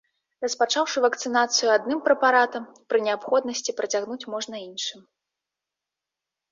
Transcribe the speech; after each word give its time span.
Распачаўшы 0.43 1.03
вакцынацыю 1.05 1.69
адным 1.77 1.99
прэпаратам, 2.07 2.63
пры 2.93 2.97
неабходнасці 3.09 3.71
працягнуць 3.83 4.29
можна 4.37 4.55
іншым. 4.69 5.01